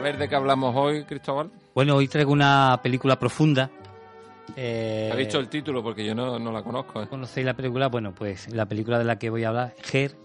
A 0.00 0.02
ver, 0.02 0.16
¿de 0.16 0.30
qué 0.30 0.34
hablamos 0.34 0.74
hoy, 0.74 1.04
Cristóbal? 1.04 1.50
Bueno, 1.74 1.94
hoy 1.96 2.08
traigo 2.08 2.32
una 2.32 2.80
película 2.82 3.18
profunda. 3.18 3.68
Eh, 4.56 5.10
¿Ha 5.12 5.16
dicho 5.16 5.38
el 5.38 5.48
título? 5.50 5.82
Porque 5.82 6.06
yo 6.06 6.14
no, 6.14 6.38
no 6.38 6.50
la 6.50 6.62
conozco. 6.62 7.02
¿eh? 7.02 7.06
¿Conocéis 7.06 7.44
la 7.44 7.52
película? 7.52 7.88
Bueno, 7.88 8.14
pues 8.14 8.48
la 8.48 8.64
película 8.64 8.98
de 8.98 9.04
la 9.04 9.18
que 9.18 9.28
voy 9.28 9.44
a 9.44 9.48
hablar, 9.48 9.74
Her. 9.92 10.16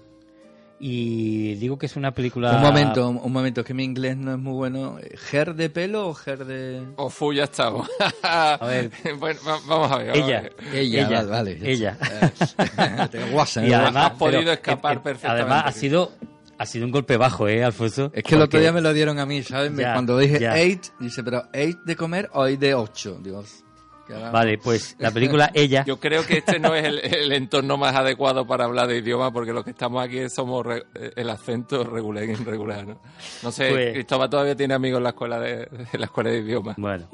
Y 0.79 1.55
digo 1.55 1.77
que 1.77 1.87
es 1.87 1.97
una 1.97 2.11
película... 2.13 2.53
Un 2.55 2.61
momento, 2.61 3.09
un 3.09 3.33
momento, 3.33 3.65
que 3.65 3.73
mi 3.73 3.83
inglés 3.83 4.15
no 4.15 4.31
es 4.31 4.37
muy 4.37 4.53
bueno. 4.53 4.97
¿Ger 5.29 5.55
de 5.55 5.69
pelo 5.69 6.07
o 6.07 6.13
ger 6.13 6.45
de...? 6.45 6.81
O 6.95 7.09
fu, 7.09 7.33
ya 7.33 7.43
estamos. 7.43 7.89
A 8.23 8.57
ver, 8.61 8.91
bueno, 9.19 9.41
va- 9.45 9.59
vamos 9.67 9.91
a 9.91 9.97
ver. 9.97 10.07
vamos 10.07 10.23
a 10.23 10.25
ella, 10.25 10.41
ver. 10.41 10.55
Ella, 10.73 11.07
ella, 11.07 11.23
vale. 11.23 11.59
ella. 11.61 11.97
Te 13.11 13.29
guasa, 13.29 13.65
Y 13.65 13.71
¿eh? 13.71 13.75
además, 13.75 14.11
has 14.11 14.17
podido 14.17 14.39
pero, 14.39 14.51
escapar 14.53 14.93
eh, 14.93 14.95
eh, 14.95 15.01
perfectamente. 15.03 15.41
Además, 15.43 15.63
ha 15.65 15.71
sido, 15.73 16.11
ha 16.57 16.65
sido 16.65 16.85
un 16.85 16.91
golpe 16.91 17.17
bajo, 17.17 17.47
¿eh, 17.47 17.63
Alfonso? 17.63 18.11
Es 18.13 18.23
que 18.23 18.35
el 18.35 18.41
otro 18.41 18.51
Porque- 18.51 18.59
día 18.61 18.71
me 18.71 18.81
lo 18.81 18.93
dieron 18.93 19.19
a 19.19 19.25
mí, 19.25 19.43
¿sabes? 19.43 19.75
Ya, 19.75 19.93
Cuando 19.93 20.17
dije 20.17 20.39
ya. 20.39 20.57
eight, 20.57 20.85
dice, 20.99 21.23
pero 21.23 21.43
eight 21.53 21.77
de 21.85 21.95
comer 21.95 22.29
o 22.33 22.45
eight 22.45 22.59
de 22.59 22.73
ocho. 22.75 23.17
Dios. 23.21 23.61
que 24.07 24.13
ahora- 24.13 24.29
Vale, 24.29 24.57
pues 24.59 24.95
la 24.99 25.09
película 25.09 25.49
Ella... 25.55 25.83
Yo 25.85 25.99
creo 25.99 26.23
que 26.25 26.37
este 26.37 26.59
no 26.59 26.75
es 26.75 26.85
el, 26.85 26.99
el 26.99 27.31
entorno 27.31 27.75
más 27.75 27.95
adecuado 27.95 28.45
para 28.45 28.65
hablar 28.65 28.87
de 28.87 28.97
idioma, 28.99 29.33
porque 29.33 29.51
los 29.51 29.63
que 29.63 29.71
estamos 29.71 30.03
aquí 30.05 30.29
somos 30.29 30.63
re- 30.63 30.83
el 31.15 31.27
acento 31.29 31.83
regular 31.83 32.23
e 32.23 32.33
irregular, 32.33 32.85
¿no? 32.85 32.99
No 33.41 33.51
sé, 33.51 33.69
Pues- 33.71 33.93
Cristóbal 33.93 34.29
todavía 34.29 34.55
tiene 34.55 34.75
amigos 34.75 34.97
en 34.99 35.03
la 35.05 35.09
escuela 35.09 35.39
de, 35.39 35.63
en 35.91 35.99
la 35.99 36.05
escuela 36.05 36.29
de 36.29 36.37
idiomas. 36.37 36.75
Bueno, 36.77 37.07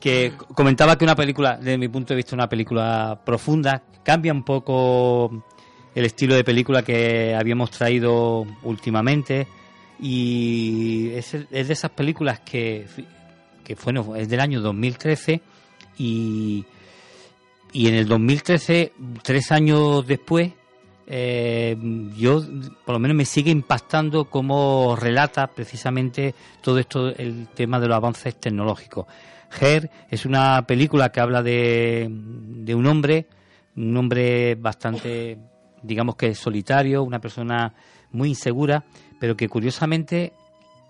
que 0.00 0.32
comentaba 0.54 0.96
que 0.96 1.04
una 1.04 1.14
película, 1.14 1.56
desde 1.58 1.76
mi 1.76 1.88
punto 1.88 2.14
de 2.14 2.16
vista, 2.16 2.34
una 2.34 2.48
película 2.48 3.20
profunda, 3.24 3.82
cambia 4.02 4.32
un 4.32 4.42
poco 4.42 5.44
el 5.94 6.04
estilo 6.04 6.34
de 6.34 6.44
película 6.44 6.82
que 6.82 7.34
habíamos 7.34 7.70
traído 7.70 8.46
últimamente 8.62 9.46
y 9.98 11.10
es, 11.10 11.34
es 11.34 11.68
de 11.68 11.72
esas 11.72 11.90
películas 11.90 12.40
que, 12.40 12.86
que 13.64 13.76
bueno, 13.84 14.16
es 14.16 14.28
del 14.28 14.40
año 14.40 14.60
2013 14.60 15.40
y, 15.98 16.64
y 17.72 17.88
en 17.88 17.94
el 17.94 18.08
2013, 18.08 18.92
tres 19.22 19.52
años 19.52 20.06
después, 20.06 20.52
eh, 21.06 21.76
yo 22.16 22.42
por 22.84 22.94
lo 22.94 22.98
menos 22.98 23.16
me 23.16 23.24
sigue 23.24 23.50
impactando 23.50 24.26
cómo 24.26 24.96
relata 24.96 25.48
precisamente 25.48 26.34
todo 26.62 26.78
esto, 26.78 27.08
el 27.08 27.48
tema 27.48 27.78
de 27.78 27.88
los 27.88 27.96
avances 27.96 28.36
tecnológicos. 28.36 29.06
Her 29.60 29.90
es 30.08 30.24
una 30.24 30.64
película 30.66 31.10
que 31.10 31.20
habla 31.20 31.42
de, 31.42 32.08
de 32.10 32.74
un 32.74 32.86
hombre, 32.86 33.26
un 33.76 33.96
hombre 33.96 34.54
bastante, 34.54 35.36
digamos 35.82 36.16
que 36.16 36.34
solitario, 36.34 37.02
una 37.02 37.20
persona 37.20 37.72
muy 38.12 38.30
insegura, 38.30 38.84
pero 39.18 39.36
que 39.36 39.48
curiosamente 39.48 40.32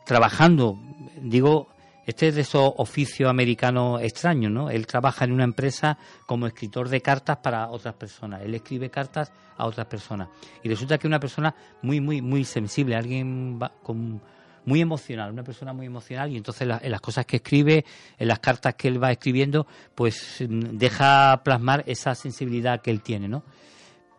trabajando, 0.05 0.79
digo, 1.21 1.69
este 2.07 2.29
es 2.29 2.35
de 2.35 2.41
esos 2.41 2.73
oficios 2.79 3.31
americanos 3.31 4.03
extraños, 4.03 4.51
¿no? 4.51 4.71
Él 4.71 4.87
trabaja 4.87 5.25
en 5.25 5.33
una 5.33 5.45
empresa 5.45 5.97
como 6.27 6.47
escritor 6.47 6.89
de 6.89 7.01
cartas 7.01 7.37
para 7.39 7.69
otras 7.69 7.95
personas. 7.95 8.43
Él 8.43 8.55
escribe 8.55 8.91
cartas 8.91 9.31
a 9.57 9.67
otras 9.67 9.87
personas. 9.87 10.29
Y 10.63 10.69
resulta 10.69 10.99
que 10.99 11.07
una 11.07 11.21
persona 11.21 11.55
muy, 11.83 12.01
muy, 12.01 12.21
muy 12.23 12.45
sensible, 12.45 12.97
alguien 12.97 13.59
va- 13.63 13.71
con, 13.83 14.21
muy 14.65 14.81
emocional, 14.81 15.31
una 15.33 15.45
persona 15.45 15.73
muy 15.73 15.87
emocional. 15.87 16.33
Y 16.33 16.37
entonces 16.37 16.67
la- 16.67 16.81
en 16.83 16.91
las 16.91 17.01
cosas 17.01 17.27
que 17.27 17.37
escribe, 17.37 17.85
en 18.19 18.27
las 18.29 18.41
cartas 18.41 18.75
que 18.75 18.89
él 18.89 19.01
va 19.03 19.13
escribiendo, 19.13 19.67
pues 19.95 20.39
mm, 20.41 20.79
deja 20.79 21.43
plasmar 21.45 21.85
esa 21.87 22.15
sensibilidad 22.17 22.81
que 22.81 22.91
él 22.91 23.03
tiene, 23.03 23.29
¿no? 23.29 23.45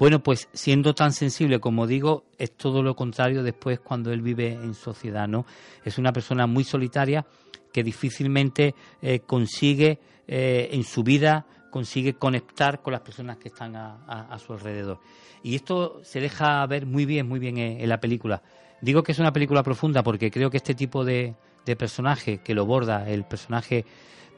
Bueno, 0.02 0.24
pues 0.24 0.50
siendo 0.52 0.96
tan 0.96 1.14
sensible 1.14 1.60
como 1.60 1.86
digo, 1.86 2.24
es 2.40 2.54
todo 2.58 2.82
lo 2.82 2.96
contrario 2.96 3.44
después 3.44 3.80
cuando 3.80 4.12
él 4.12 4.24
vive 4.24 4.48
en 4.52 4.74
sociedad, 4.74 5.28
¿no? 5.28 5.46
Es 5.86 6.00
una 6.00 6.12
persona 6.12 6.48
muy 6.48 6.64
solitaria 6.64 7.23
que 7.72 7.84
difícilmente 7.84 8.73
eh, 9.04 9.20
consigue 9.20 10.00
eh, 10.28 10.70
en 10.72 10.84
su 10.86 11.04
vida 11.04 11.45
consigue 11.70 12.16
conectar 12.16 12.82
con 12.82 12.94
las 12.94 13.02
personas 13.02 13.38
que 13.38 13.50
están 13.50 13.76
a, 13.76 14.04
a- 14.08 14.40
su 14.40 14.54
alrededor. 14.54 14.98
Y 15.44 15.54
esto 15.54 16.02
se 16.04 16.20
deja 16.20 16.66
ver 16.66 16.88
muy 16.88 17.06
bien, 17.06 17.28
muy 17.28 17.40
bien 17.40 17.60
en, 17.60 17.80
en 17.80 17.88
la 17.88 18.00
película. 18.00 18.42
Digo 18.82 19.04
que 19.04 19.11
es 19.11 19.20
una 19.20 19.32
película 19.32 19.61
profunda 19.61 20.02
porque 20.02 20.32
creo 20.32 20.50
que 20.50 20.58
este 20.58 20.73
tipo 20.73 21.06
de, 21.06 21.36
de 21.64 21.76
personaje 21.76 22.40
que 22.40 22.56
lo 22.56 22.66
borda, 22.66 23.08
el 23.08 23.23
personaje 23.23 23.86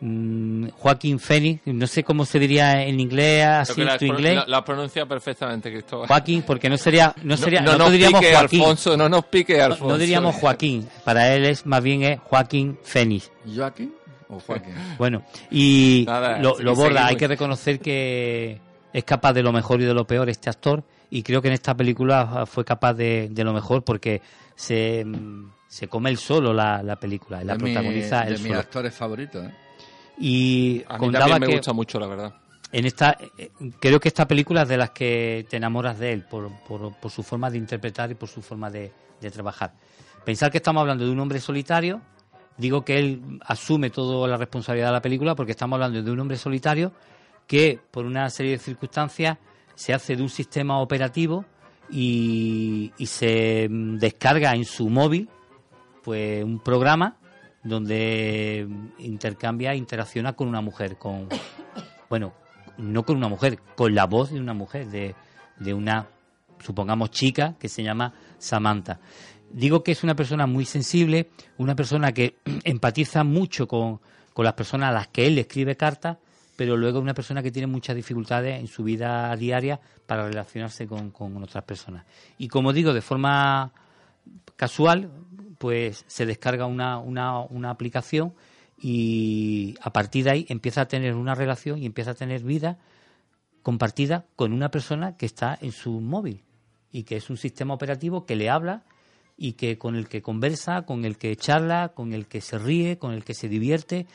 mm, 0.01 0.67
Joaquín 0.77 1.19
Phoenix, 1.19 1.61
no 1.65 1.87
sé 1.87 2.03
cómo 2.03 2.25
se 2.25 2.39
diría 2.39 2.83
en 2.83 2.99
inglés, 2.99 3.45
así 3.45 3.81
la, 3.83 3.97
tu 3.97 4.05
inglés. 4.05 4.35
la- 4.35 4.45
la 4.47 4.63
pronuncia 4.65 5.05
perfectamente, 5.05 5.71
Cristóbal. 5.71 6.07
Joaquín, 6.07 6.43
porque 6.45 6.69
no 6.69 6.77
sería, 6.77 7.13
no 7.23 7.37
sería, 7.37 7.61
no, 7.61 7.73
no, 7.73 7.77
nos 7.79 7.91
diríamos 7.91 8.19
pique, 8.21 8.33
Joaquín, 8.33 8.59
Alfonso, 8.61 8.97
no 8.97 9.09
nos 9.09 9.25
pique, 9.25 9.57
no, 9.57 9.63
Alfonso. 9.65 9.87
no 9.87 9.97
diríamos 9.97 10.35
Joaquín, 10.35 10.87
para 11.03 11.33
él 11.33 11.45
es 11.45 11.65
más 11.65 11.81
bien 11.83 12.03
es 12.03 12.19
Joaquín 12.19 12.77
Fénix. 12.83 13.31
¿Joaquín 13.55 13.93
o 14.29 14.39
Joaquín? 14.39 14.73
Bueno, 14.97 15.23
y 15.51 16.03
Nada, 16.07 16.39
lo, 16.39 16.57
lo 16.59 16.75
borda, 16.75 17.05
hay 17.07 17.15
que 17.15 17.27
reconocer 17.27 17.79
que 17.79 18.59
es 18.91 19.03
capaz 19.03 19.33
de 19.33 19.41
lo 19.43 19.51
mejor 19.51 19.81
y 19.81 19.85
de 19.85 19.93
lo 19.93 20.05
peor 20.05 20.29
este 20.29 20.49
actor, 20.49 20.83
y 21.09 21.23
creo 21.23 21.41
que 21.41 21.47
en 21.47 21.53
esta 21.55 21.75
película 21.75 22.45
fue 22.45 22.65
capaz 22.65 22.93
de, 22.93 23.29
de 23.31 23.43
lo 23.43 23.53
mejor 23.53 23.83
porque 23.83 24.21
se, 24.55 25.03
mm, 25.05 25.49
se 25.67 25.87
come 25.87 26.09
él 26.09 26.17
solo 26.17 26.53
la, 26.53 26.81
la 26.83 26.95
película, 26.97 27.41
y 27.41 27.45
la 27.45 27.53
de 27.55 27.63
mi- 27.63 27.71
protagoniza 27.73 28.21
de 28.21 28.27
él 28.27 28.39
mis 28.39 28.47
solo. 28.47 28.59
actores 28.59 28.93
favoritos, 28.93 29.45
¿eh? 29.45 29.51
Y 30.17 30.83
A 30.87 30.93
mí 30.93 30.99
contaba 30.99 31.25
también 31.25 31.41
me 31.41 31.47
que 31.47 31.53
gusta 31.55 31.73
mucho, 31.73 31.99
la 31.99 32.07
verdad. 32.07 32.33
en 32.71 32.85
esta 32.85 33.17
eh, 33.37 33.49
creo 33.79 33.99
que 33.99 34.07
esta 34.09 34.27
película 34.27 34.63
es 34.63 34.67
de 34.69 34.77
las 34.77 34.91
que 34.91 35.45
te 35.49 35.57
enamoras 35.57 35.97
de 35.99 36.11
él 36.13 36.23
por, 36.23 36.51
por, 36.67 36.95
por 36.99 37.11
su 37.11 37.23
forma 37.23 37.49
de 37.49 37.57
interpretar 37.57 38.11
y 38.11 38.15
por 38.15 38.29
su 38.29 38.41
forma 38.41 38.69
de, 38.69 38.91
de 39.21 39.31
trabajar 39.31 39.73
pensar 40.25 40.51
que 40.51 40.57
estamos 40.57 40.81
hablando 40.81 41.05
de 41.05 41.11
un 41.11 41.19
hombre 41.19 41.39
solitario 41.39 42.01
digo 42.57 42.83
que 42.83 42.97
él 42.99 43.39
asume 43.45 43.89
toda 43.89 44.27
la 44.27 44.37
responsabilidad 44.37 44.87
de 44.87 44.93
la 44.93 45.01
película 45.01 45.35
porque 45.35 45.51
estamos 45.51 45.77
hablando 45.77 46.01
de 46.01 46.11
un 46.11 46.19
hombre 46.19 46.37
solitario 46.37 46.91
que 47.47 47.79
por 47.91 48.05
una 48.05 48.29
serie 48.29 48.53
de 48.53 48.59
circunstancias 48.59 49.37
se 49.75 49.93
hace 49.93 50.15
de 50.15 50.21
un 50.21 50.29
sistema 50.29 50.79
operativo 50.79 51.45
y, 51.89 52.91
y 52.97 53.05
se 53.07 53.67
mm, 53.69 53.97
descarga 53.97 54.53
en 54.55 54.65
su 54.65 54.89
móvil 54.89 55.27
pues 56.03 56.43
un 56.43 56.59
programa 56.59 57.17
donde 57.63 58.67
intercambia, 58.99 59.73
interacciona 59.73 60.33
con 60.33 60.47
una 60.47 60.61
mujer, 60.61 60.97
con 60.97 61.29
bueno, 62.09 62.33
no 62.77 63.03
con 63.03 63.17
una 63.17 63.27
mujer, 63.27 63.59
con 63.75 63.95
la 63.95 64.05
voz 64.05 64.31
de 64.31 64.39
una 64.39 64.53
mujer, 64.53 64.87
de, 64.87 65.15
de 65.59 65.73
una, 65.73 66.07
supongamos, 66.59 67.11
chica 67.11 67.55
que 67.59 67.69
se 67.69 67.83
llama 67.83 68.13
Samantha. 68.37 68.99
Digo 69.51 69.83
que 69.83 69.91
es 69.91 70.03
una 70.03 70.15
persona 70.15 70.47
muy 70.47 70.65
sensible, 70.65 71.29
una 71.57 71.75
persona 71.75 72.11
que 72.11 72.37
empatiza 72.63 73.23
mucho 73.23 73.67
con, 73.67 73.99
con 74.33 74.45
las 74.45 74.53
personas 74.53 74.89
a 74.89 74.93
las 74.93 75.07
que 75.07 75.27
él 75.27 75.37
escribe 75.37 75.75
cartas, 75.75 76.17
pero 76.55 76.77
luego 76.77 76.99
una 76.99 77.13
persona 77.13 77.41
que 77.41 77.51
tiene 77.51 77.67
muchas 77.67 77.95
dificultades 77.95 78.59
en 78.59 78.67
su 78.67 78.83
vida 78.83 79.35
diaria 79.35 79.79
para 80.05 80.27
relacionarse 80.27 80.85
con, 80.85 81.11
con 81.11 81.41
otras 81.41 81.63
personas. 81.63 82.05
Y 82.37 82.47
como 82.47 82.73
digo, 82.73 82.93
de 82.93 83.01
forma 83.01 83.71
casual, 84.55 85.11
pues 85.57 86.03
se 86.07 86.25
descarga 86.25 86.65
una, 86.65 86.99
una, 86.99 87.39
una 87.39 87.69
aplicación 87.69 88.33
y 88.77 89.75
a 89.81 89.93
partir 89.93 90.25
de 90.25 90.31
ahí 90.31 90.45
empieza 90.49 90.81
a 90.81 90.87
tener 90.87 91.15
una 91.15 91.35
relación 91.35 91.81
y 91.81 91.85
empieza 91.85 92.11
a 92.11 92.15
tener 92.15 92.43
vida 92.43 92.79
compartida 93.61 94.25
con 94.35 94.51
una 94.51 94.69
persona 94.69 95.15
que 95.15 95.25
está 95.25 95.57
en 95.61 95.71
su 95.71 96.01
móvil 96.01 96.43
y 96.91 97.03
que 97.03 97.15
es 97.15 97.29
un 97.29 97.37
sistema 97.37 97.73
operativo 97.73 98.25
que 98.25 98.35
le 98.35 98.49
habla 98.49 98.83
y 99.37 99.53
que 99.53 99.77
con 99.77 99.95
el 99.95 100.07
que 100.07 100.21
conversa, 100.21 100.83
con 100.83 101.05
el 101.05 101.17
que 101.17 101.35
charla, 101.35 101.93
con 101.95 102.13
el 102.13 102.27
que 102.27 102.41
se 102.41 102.57
ríe, 102.57 102.97
con 102.97 103.13
el 103.13 103.23
que 103.23 103.33
se 103.33 103.47
divierte. 103.47 104.05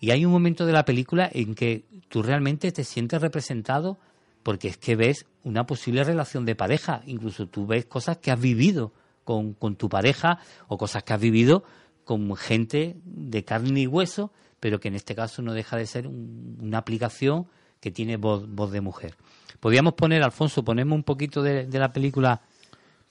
Y 0.00 0.10
hay 0.10 0.24
un 0.24 0.32
momento 0.32 0.66
de 0.66 0.72
la 0.72 0.84
película 0.84 1.30
en 1.32 1.54
que 1.54 1.84
tú 2.08 2.22
realmente 2.22 2.72
te 2.72 2.84
sientes 2.84 3.20
representado 3.20 3.98
porque 4.42 4.68
es 4.68 4.76
que 4.76 4.96
ves 4.96 5.26
una 5.44 5.66
posible 5.66 6.04
relación 6.04 6.44
de 6.44 6.54
pareja, 6.54 7.02
incluso 7.06 7.48
tú 7.48 7.66
ves 7.66 7.86
cosas 7.86 8.18
que 8.18 8.30
has 8.30 8.40
vivido 8.40 8.92
con, 9.26 9.52
con 9.52 9.76
tu 9.76 9.90
pareja 9.90 10.38
o 10.68 10.78
cosas 10.78 11.02
que 11.02 11.12
has 11.12 11.20
vivido 11.20 11.64
con 12.04 12.34
gente 12.36 12.96
de 13.04 13.44
carne 13.44 13.80
y 13.80 13.86
hueso, 13.86 14.32
pero 14.60 14.80
que 14.80 14.88
en 14.88 14.94
este 14.94 15.14
caso 15.14 15.42
no 15.42 15.52
deja 15.52 15.76
de 15.76 15.84
ser 15.86 16.06
un- 16.06 16.56
una 16.62 16.78
aplicación 16.78 17.46
que 17.80 17.90
tiene 17.90 18.16
voz, 18.16 18.48
voz 18.48 18.70
de 18.72 18.80
mujer. 18.80 19.16
Podríamos 19.60 19.94
poner, 19.94 20.22
Alfonso, 20.22 20.64
ponemos 20.64 20.96
un 20.96 21.02
poquito 21.02 21.42
de, 21.42 21.66
de 21.66 21.78
la 21.78 21.92
película, 21.92 22.40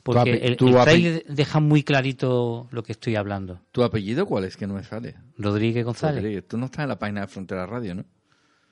porque 0.04 0.32
el, 0.32 0.44
el 0.44 0.58
tráiler 0.58 1.26
deja 1.28 1.60
muy 1.60 1.84
clarito 1.84 2.68
lo 2.72 2.82
que 2.84 2.94
estoy 2.94 3.16
hablando. 3.16 3.60
¿Tu 3.72 3.84
apellido 3.84 4.26
cuál 4.26 4.46
es? 4.46 4.56
Que 4.56 4.66
no 4.68 4.76
me 4.76 4.84
sale. 4.84 5.16
Rodríguez 5.38 5.84
González. 5.84 6.18
Rodríguez. 6.24 6.48
Tú 6.48 6.58
no 6.58 6.66
estás 6.68 6.84
en 6.84 6.90
la 6.90 6.98
página 7.00 7.22
de 7.22 7.28
Frontera 7.28 7.66
Radio, 7.66 7.96
¿no? 7.96 8.06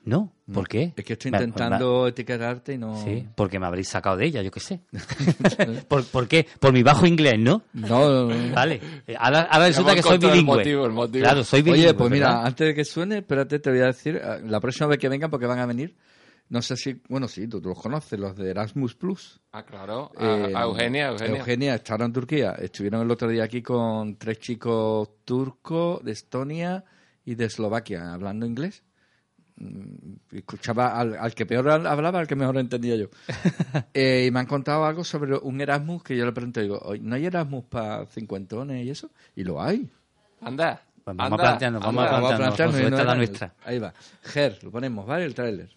No, 0.06 0.32
¿por 0.52 0.68
qué? 0.68 0.92
Es 0.96 1.04
que 1.04 1.14
estoy 1.14 1.30
intentando 1.30 2.06
etiquetarte 2.06 2.74
y 2.74 2.78
no... 2.78 3.02
Sí, 3.02 3.26
porque 3.34 3.58
me 3.58 3.66
habréis 3.66 3.88
sacado 3.88 4.16
de 4.18 4.26
ella, 4.26 4.42
yo 4.42 4.50
qué 4.50 4.60
sé. 4.60 4.80
¿Por, 5.88 6.04
por 6.04 6.28
qué? 6.28 6.46
Por 6.60 6.72
mi 6.72 6.82
bajo 6.82 7.06
inglés, 7.06 7.36
¿no? 7.38 7.62
No, 7.72 8.10
no, 8.10 8.34
no. 8.34 8.54
Vale. 8.54 8.80
Ahora, 9.18 9.42
ahora 9.42 9.66
resulta 9.68 9.94
que 9.94 10.02
soy 10.02 10.16
encontrado 10.16 10.34
el 10.34 10.40
bilingüe. 10.40 10.56
motivo, 10.58 10.86
el 10.86 10.92
motivo. 10.92 11.22
Claro, 11.24 11.42
soy 11.44 11.62
bilingüe. 11.62 11.86
Oye, 11.88 11.94
pues 11.94 12.10
mira, 12.10 12.28
¿verdad? 12.28 12.46
antes 12.46 12.66
de 12.68 12.74
que 12.74 12.84
suene, 12.84 13.18
espérate, 13.18 13.58
te 13.58 13.70
voy 13.70 13.80
a 13.80 13.86
decir, 13.86 14.16
eh, 14.16 14.40
la 14.44 14.60
próxima 14.60 14.88
vez 14.88 14.98
que 14.98 15.08
vengan, 15.08 15.30
porque 15.30 15.46
van 15.46 15.58
a 15.60 15.66
venir, 15.66 15.96
no 16.50 16.60
sé 16.60 16.76
si, 16.76 17.00
bueno, 17.08 17.26
sí, 17.26 17.48
tú, 17.48 17.62
tú 17.62 17.70
los 17.70 17.80
conoces, 17.80 18.20
los 18.20 18.36
de 18.36 18.50
Erasmus 18.50 18.94
Plus. 18.96 19.40
Ah, 19.52 19.64
claro. 19.64 20.12
A, 20.18 20.24
Eh, 20.24 20.52
a 20.54 20.62
Eugenia, 20.64 21.08
Eugenia. 21.08 21.38
Eugenia 21.38 21.80
ahora 21.88 22.04
en 22.04 22.12
Turquía. 22.12 22.50
Estuvieron 22.58 23.00
el 23.00 23.10
otro 23.10 23.28
día 23.28 23.44
aquí 23.44 23.62
con 23.62 24.16
tres 24.18 24.38
chicos 24.38 25.08
turcos 25.24 26.04
de 26.04 26.12
Estonia 26.12 26.84
y 27.24 27.36
de 27.36 27.46
Eslovaquia 27.46 28.12
hablando 28.12 28.44
inglés. 28.44 28.82
Mm, 29.56 30.36
Escuchaba 30.36 30.98
al, 30.98 31.16
al 31.16 31.32
que 31.34 31.46
peor 31.46 31.68
hablaba, 31.70 32.18
al 32.18 32.26
que 32.26 32.34
mejor 32.36 32.56
entendía 32.58 32.96
yo. 32.96 33.06
Eh, 33.94 34.24
y 34.26 34.30
me 34.32 34.40
han 34.40 34.46
contado 34.46 34.84
algo 34.84 35.04
sobre 35.04 35.36
un 35.36 35.60
Erasmus 35.60 36.02
que 36.02 36.16
yo 36.16 36.24
le 36.26 36.32
pregunté, 36.32 36.62
digo, 36.62 36.78
"Oye, 36.84 37.00
¿no 37.02 37.14
hay 37.14 37.26
Erasmus 37.26 37.64
para 37.66 38.06
cincuentones 38.06 38.84
y 38.84 38.90
eso? 38.90 39.10
Y 39.36 39.44
lo 39.44 39.62
hay. 39.62 39.88
Anda. 40.40 40.80
Pues 41.04 41.16
vamos 41.16 41.32
anda, 41.32 41.44
planteando, 41.44 41.80
vamos 41.80 42.02
anda. 42.04 42.10
a 42.10 42.20
Vamos 42.20 42.32
a 42.32 42.36
plantearnos, 42.36 42.56
plantearnos 42.76 42.90
no 42.90 42.96
es 42.98 43.04
la 43.04 43.12
era- 43.12 43.14
nuestra. 43.18 43.54
Ahí 43.64 43.78
va. 43.78 43.94
Ger, 44.22 44.58
lo 44.64 44.70
ponemos, 44.70 45.06
¿vale? 45.06 45.24
El 45.26 45.34
tráiler. 45.34 45.70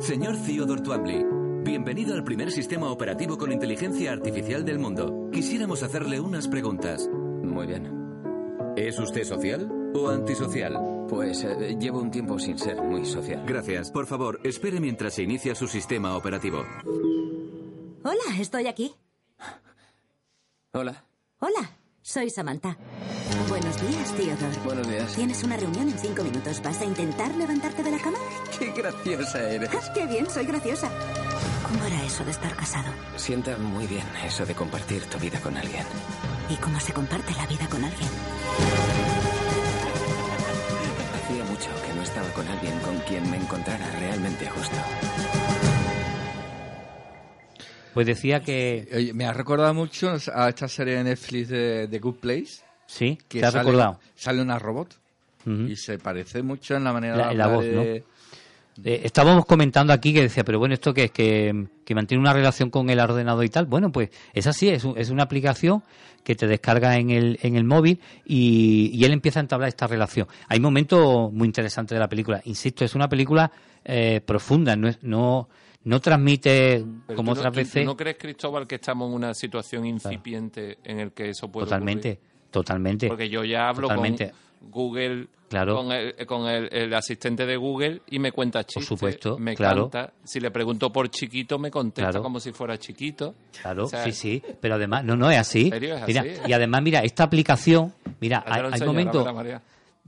Señor 0.00 0.36
Theodore 0.44 0.82
Twombly, 0.82 1.24
bienvenido 1.74 2.14
al 2.14 2.22
primer 2.22 2.52
sistema 2.52 2.88
operativo 2.88 3.36
con 3.36 3.50
inteligencia 3.50 4.12
artificial 4.12 4.64
del 4.64 4.78
mundo. 4.78 5.28
Quisiéramos 5.32 5.82
hacerle 5.82 6.20
unas 6.20 6.46
preguntas. 6.46 7.08
Muy 7.10 7.66
bien. 7.66 7.90
¿Es 8.76 8.96
usted 9.00 9.24
social 9.24 9.68
o 9.92 10.08
antisocial? 10.08 10.78
Pues 11.08 11.42
eh, 11.42 11.76
llevo 11.76 11.98
un 12.00 12.12
tiempo 12.12 12.38
sin 12.38 12.60
ser 12.60 12.80
muy 12.80 13.04
social. 13.04 13.44
Gracias. 13.44 13.90
Por 13.90 14.06
favor, 14.06 14.38
espere 14.44 14.78
mientras 14.78 15.14
se 15.14 15.24
inicia 15.24 15.56
su 15.56 15.66
sistema 15.66 16.16
operativo. 16.16 16.64
Hola, 18.04 18.38
estoy 18.38 18.68
aquí. 18.68 18.94
Hola. 20.74 21.04
Hola, 21.40 21.72
soy 22.02 22.30
Samantha. 22.30 22.78
Buenos 23.48 23.80
días, 23.80 24.14
Theodore. 24.14 24.58
Buenos 24.64 24.88
días. 24.88 25.16
Tienes 25.16 25.42
una 25.42 25.56
reunión 25.56 25.88
en 25.88 25.98
cinco 25.98 26.22
minutos. 26.22 26.62
¿Vas 26.62 26.80
a 26.80 26.84
intentar 26.84 27.34
levantarte 27.34 27.82
de 27.82 27.90
la 27.90 27.98
cama? 27.98 28.18
Qué 28.60 28.70
graciosa 28.70 29.50
eres. 29.50 29.70
¡Ah, 29.74 29.92
¡Qué 29.92 30.06
bien! 30.06 30.30
Soy 30.30 30.46
graciosa. 30.46 30.88
¿Cómo 31.64 31.84
era 31.84 32.04
eso 32.04 32.24
de 32.24 32.30
estar 32.30 32.54
casado? 32.54 32.92
Sienta 33.16 33.56
muy 33.56 33.86
bien 33.86 34.04
eso 34.24 34.44
de 34.46 34.54
compartir 34.54 35.02
tu 35.06 35.18
vida 35.18 35.40
con 35.40 35.56
alguien. 35.56 35.84
¿Y 36.50 36.56
cómo 36.56 36.78
se 36.78 36.92
comparte 36.92 37.32
la 37.34 37.46
vida 37.46 37.66
con 37.68 37.82
alguien? 37.82 38.08
Hacía 41.14 41.44
mucho 41.44 41.70
que 41.86 41.94
no 41.94 42.02
estaba 42.02 42.28
con 42.30 42.46
alguien 42.48 42.78
con 42.80 42.98
quien 43.00 43.30
me 43.30 43.36
encontrara 43.38 43.86
realmente 43.98 44.46
justo. 44.50 44.76
Pues 47.94 48.06
decía 48.06 48.40
que 48.40 48.88
Oye, 48.94 49.12
me 49.14 49.24
ha 49.24 49.32
recordado 49.32 49.72
mucho 49.72 50.14
a 50.34 50.48
esta 50.48 50.68
serie 50.68 50.96
de 50.96 51.04
Netflix 51.04 51.48
de, 51.48 51.86
de 51.86 51.98
Good 51.98 52.16
Place. 52.16 52.62
sí, 52.86 53.16
Que 53.28 53.40
te 53.40 53.46
has 53.46 53.52
sale, 53.52 53.64
recordado. 53.64 54.00
Sale 54.16 54.42
una 54.42 54.58
robot. 54.58 54.98
Ujú. 55.46 55.62
Y 55.62 55.76
se 55.76 55.98
parece 55.98 56.42
mucho 56.42 56.74
en 56.74 56.84
la 56.84 56.92
manera 56.92 57.16
La- 57.16 57.26
de 57.26 57.32
en 57.32 57.38
la 57.38 57.46
voz, 57.46 57.64
¿no? 57.66 57.82
Eh, 58.82 59.02
estábamos 59.04 59.46
comentando 59.46 59.92
aquí 59.92 60.12
que 60.12 60.22
decía, 60.22 60.42
pero 60.44 60.58
bueno, 60.58 60.74
¿esto 60.74 60.92
qué 60.94 61.04
es? 61.04 61.10
Que, 61.12 61.66
que 61.84 61.94
mantiene 61.94 62.20
una 62.20 62.32
relación 62.32 62.70
con 62.70 62.90
el 62.90 62.98
ordenador 62.98 63.44
y 63.44 63.48
tal. 63.48 63.66
Bueno, 63.66 63.92
pues 63.92 64.10
es 64.32 64.46
así, 64.46 64.68
es, 64.68 64.84
un- 64.84 64.98
es 64.98 65.10
una 65.10 65.22
aplicación 65.24 65.82
que 66.24 66.34
te 66.34 66.46
descarga 66.46 66.96
en 66.96 67.10
el, 67.10 67.38
en 67.42 67.54
el 67.56 67.64
móvil 67.64 68.00
y, 68.24 68.90
y 68.94 69.04
él 69.04 69.12
empieza 69.12 69.40
a 69.40 69.42
entablar 69.42 69.68
esta 69.68 69.86
relación. 69.86 70.26
Hay 70.48 70.58
momentos 70.58 71.32
muy 71.32 71.46
interesantes 71.46 71.94
de 71.94 72.00
la 72.00 72.08
película. 72.08 72.40
Insisto, 72.46 72.84
es 72.84 72.94
una 72.94 73.08
película 73.08 73.52
eh, 73.84 74.20
profunda, 74.24 74.74
no, 74.74 74.88
es, 74.88 74.98
no, 75.02 75.48
no 75.84 76.00
transmite 76.00 76.82
Pero 77.06 77.16
como 77.16 77.32
tú 77.32 77.34
no- 77.36 77.40
otras 77.42 77.54
veces. 77.54 77.82
¿tú 77.82 77.86
¿No 77.90 77.96
crees, 77.96 78.16
Cristóbal, 78.18 78.66
que 78.66 78.76
estamos 78.76 79.08
en 79.10 79.14
una 79.14 79.34
situación 79.34 79.84
incipiente 79.86 80.78
en 80.82 80.98
el 81.00 81.12
que 81.12 81.28
eso 81.30 81.48
puede 81.52 81.66
totalmente, 81.66 82.12
ocurrir? 82.12 82.34
Totalmente. 82.54 83.08
Porque 83.08 83.28
yo 83.28 83.44
ya 83.44 83.68
hablo 83.68 83.88
Totalmente. 83.88 84.30
con 84.60 84.70
Google, 84.70 85.26
Claro. 85.48 85.76
con, 85.76 85.92
el, 85.92 86.26
con 86.26 86.48
el, 86.48 86.68
el 86.72 86.94
asistente 86.94 87.44
de 87.46 87.56
Google 87.56 88.00
y 88.10 88.18
me 88.18 88.32
cuenta 88.32 88.64
chistes, 88.64 88.86
supuesto, 88.86 89.38
me 89.38 89.54
claro. 89.54 89.88
canta. 89.90 90.12
Si 90.24 90.40
le 90.40 90.50
pregunto 90.50 90.90
por 90.90 91.10
chiquito, 91.10 91.58
me 91.58 91.70
contesta 91.70 92.10
Claro. 92.10 92.22
como 92.22 92.40
si 92.40 92.50
fuera 92.52 92.78
chiquito. 92.78 93.34
Claro, 93.60 93.84
O 93.84 93.88
sea, 93.88 94.02
sí, 94.04 94.12
sí, 94.12 94.42
pero 94.60 94.74
además, 94.76 95.04
no, 95.04 95.14
no 95.16 95.30
es 95.30 95.38
así. 95.38 95.64
¿En 95.66 95.70
serio 95.70 95.96
es 95.96 96.06
Mira, 96.06 96.20
así? 96.22 96.30
y 96.46 96.52
además, 96.52 96.82
mira, 96.82 97.00
esta 97.04 97.24
aplicación, 97.24 97.92
mira, 98.20 98.42
hay, 98.46 98.62
hay 98.72 98.80
momentos. 98.86 99.26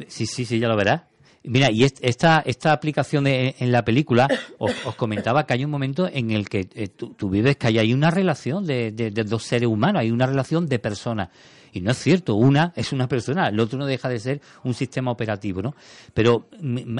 Sí, 0.08 0.26
sí, 0.26 0.44
sí, 0.44 0.58
ya 0.58 0.68
lo 0.68 0.76
verás. 0.76 1.02
Mira, 1.46 1.70
y 1.70 1.84
est- 1.84 1.98
esta, 2.02 2.42
esta 2.44 2.72
aplicación 2.72 3.24
de- 3.24 3.54
en 3.58 3.70
la 3.72 3.84
película, 3.84 4.28
os, 4.58 4.72
comentaba 4.96 5.46
que 5.46 5.54
hay 5.54 5.64
un 5.64 5.70
momento 5.70 6.08
en 6.12 6.30
el 6.30 6.48
que 6.48 6.68
eh, 6.74 6.88
tú, 6.88 7.14
vives 7.30 7.56
que 7.56 7.68
hay 7.68 7.78
ahí 7.78 7.92
una 7.94 8.10
relación 8.10 8.66
de, 8.66 8.90
dos 9.24 9.42
seres 9.44 9.68
humanos, 9.68 10.00
hay 10.00 10.10
una 10.10 10.26
relación 10.26 10.66
de 10.66 10.78
personas. 10.78 11.28
Y 11.72 11.80
no 11.82 11.90
es 11.90 11.98
cierto, 11.98 12.34
una 12.36 12.72
es 12.74 12.92
una 12.92 13.06
persona, 13.06 13.48
el 13.48 13.60
otro 13.60 13.78
no 13.78 13.84
deja 13.86 14.08
de 14.08 14.18
ser 14.18 14.40
un 14.64 14.72
sistema 14.74 15.10
operativo, 15.10 15.60
¿no? 15.62 15.74
Pero 16.14 16.48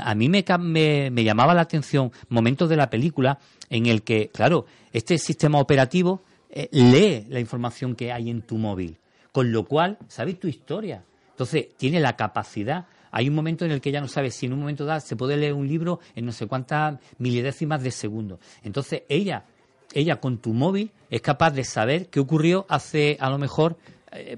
a 0.02 0.14
mí 0.14 0.28
me, 0.28 0.44
me, 0.58 1.10
me 1.10 1.24
llamaba 1.24 1.54
la 1.54 1.62
atención 1.62 2.12
momentos 2.28 2.68
de 2.68 2.76
la 2.76 2.90
película 2.90 3.38
en 3.70 3.86
el 3.86 4.02
que, 4.02 4.28
claro, 4.28 4.66
este 4.92 5.16
sistema 5.18 5.58
operativo 5.58 6.20
eh, 6.50 6.68
lee 6.72 7.26
la 7.30 7.40
información 7.40 7.94
que 7.96 8.12
hay 8.12 8.28
en 8.28 8.42
tu 8.42 8.58
móvil, 8.58 8.96
con 9.32 9.50
lo 9.50 9.64
cual 9.64 9.96
sabe 10.08 10.34
tu 10.34 10.46
historia. 10.46 11.02
Entonces, 11.30 11.68
tiene 11.76 11.98
la 12.00 12.14
capacidad. 12.16 12.86
Hay 13.10 13.28
un 13.28 13.34
momento 13.34 13.64
en 13.64 13.70
el 13.70 13.80
que 13.80 13.90
ya 13.92 14.00
no 14.00 14.08
sabe 14.08 14.30
si 14.30 14.46
en 14.46 14.52
un 14.52 14.60
momento 14.60 14.84
dado 14.84 15.00
se 15.00 15.16
puede 15.16 15.36
leer 15.36 15.52
un 15.54 15.66
libro 15.68 16.00
en 16.14 16.26
no 16.26 16.32
sé 16.32 16.46
cuántas 16.46 16.98
milidécimas 17.18 17.82
de 17.82 17.90
segundo. 17.90 18.38
Entonces, 18.62 19.02
ella, 19.08 19.44
ella 19.92 20.16
con 20.20 20.38
tu 20.38 20.52
móvil 20.52 20.90
es 21.10 21.20
capaz 21.20 21.50
de 21.52 21.64
saber 21.64 22.08
qué 22.08 22.20
ocurrió 22.20 22.66
hace, 22.68 23.16
a 23.20 23.30
lo 23.30 23.38
mejor, 23.38 23.76
eh, 24.12 24.36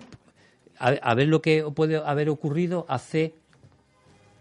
a, 0.79 0.89
a 0.89 1.15
ver 1.15 1.29
lo 1.29 1.41
que 1.43 1.65
puede 1.75 1.97
haber 1.97 2.29
ocurrido 2.29 2.87
hace. 2.89 3.35